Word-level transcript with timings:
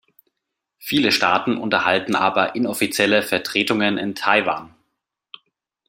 Viele 0.79 1.11
Staaten 1.11 1.57
unterhalten 1.59 2.15
aber 2.15 2.55
inoffizielle 2.55 3.21
Vertretungen 3.21 3.99
in 3.99 4.15
Taiwan. 4.15 4.73